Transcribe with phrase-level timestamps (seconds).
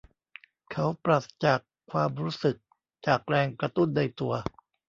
[0.71, 1.59] เขาปราศจาก
[1.91, 2.57] ความรู้สึก
[3.07, 4.33] จากแรงกระตุ้นในตัว